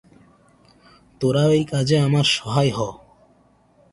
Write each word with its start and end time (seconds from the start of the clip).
তোরা 1.19 1.43
ঐ 1.45 1.63
কাজে 1.71 1.97
আমার 1.99 2.25
সহায় 2.35 2.71
হ। 2.75 2.79